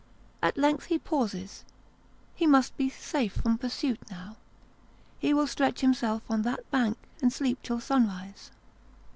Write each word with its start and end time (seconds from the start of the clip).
At 0.41 0.57
length 0.57 0.85
he 0.85 0.97
pauses; 0.97 1.63
he 2.33 2.47
must 2.47 2.75
be 2.75 2.89
safe 2.89 3.33
from 3.35 3.59
pursuit 3.59 3.99
now; 4.09 4.35
he 5.19 5.31
will 5.31 5.45
stretch 5.45 5.81
himself 5.81 6.23
on 6.27 6.41
that 6.41 6.67
bank 6.71 6.97
and 7.21 7.31
sleep 7.31 7.59
till 7.61 7.79
sunrise. 7.79 8.49